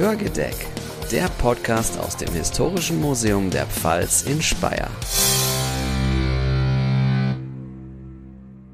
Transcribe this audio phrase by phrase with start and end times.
[0.00, 0.56] Hörgedeck,
[1.12, 4.88] der Podcast aus dem Historischen Museum der Pfalz in Speyer.